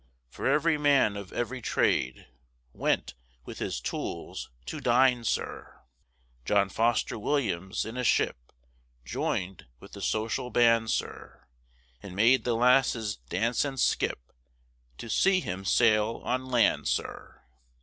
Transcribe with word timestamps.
For 0.31 0.47
every 0.47 0.79
man 0.79 1.15
of 1.15 1.31
every 1.31 1.61
trade 1.61 2.25
Went 2.73 3.13
with 3.45 3.59
his 3.59 3.79
tools 3.79 4.49
to 4.65 4.81
dine, 4.81 5.23
sir. 5.25 5.79
John 6.43 6.69
Foster 6.69 7.19
Williams 7.19 7.85
in 7.85 7.97
a 7.97 8.03
ship 8.03 8.51
Join'd 9.05 9.67
with 9.79 9.91
the 9.91 10.01
social 10.01 10.49
band, 10.49 10.89
sir 10.89 11.45
And 12.01 12.15
made 12.15 12.45
the 12.45 12.55
lasses 12.55 13.17
dance 13.29 13.63
and 13.63 13.79
skip, 13.79 14.33
To 14.97 15.07
see 15.07 15.39
him 15.39 15.63
sail 15.65 16.21
on 16.25 16.47
land, 16.47 16.87
sir! 16.87 17.43